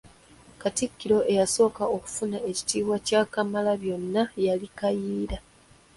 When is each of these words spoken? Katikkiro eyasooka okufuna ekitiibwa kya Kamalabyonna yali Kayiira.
Katikkiro 0.61 1.17
eyasooka 1.31 1.83
okufuna 1.95 2.37
ekitiibwa 2.49 2.95
kya 3.07 3.21
Kamalabyonna 3.33 4.21
yali 4.45 4.67
Kayiira. 4.77 5.37